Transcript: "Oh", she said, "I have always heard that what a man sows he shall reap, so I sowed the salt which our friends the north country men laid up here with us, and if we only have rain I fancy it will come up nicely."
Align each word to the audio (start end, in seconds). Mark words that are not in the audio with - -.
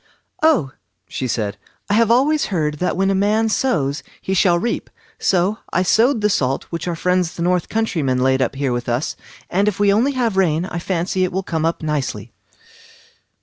"Oh", 0.41 0.71
she 1.07 1.27
said, 1.27 1.57
"I 1.87 1.93
have 1.93 2.09
always 2.09 2.45
heard 2.47 2.79
that 2.79 2.97
what 2.97 3.11
a 3.11 3.13
man 3.13 3.49
sows 3.49 4.01
he 4.19 4.33
shall 4.33 4.57
reap, 4.57 4.89
so 5.19 5.59
I 5.71 5.83
sowed 5.83 6.21
the 6.21 6.27
salt 6.31 6.63
which 6.71 6.87
our 6.87 6.95
friends 6.95 7.35
the 7.35 7.43
north 7.43 7.69
country 7.69 8.01
men 8.01 8.17
laid 8.17 8.41
up 8.41 8.55
here 8.55 8.73
with 8.73 8.89
us, 8.89 9.15
and 9.47 9.67
if 9.67 9.79
we 9.79 9.93
only 9.93 10.13
have 10.13 10.37
rain 10.37 10.65
I 10.65 10.79
fancy 10.79 11.23
it 11.23 11.31
will 11.31 11.43
come 11.43 11.65
up 11.65 11.83
nicely." 11.83 12.33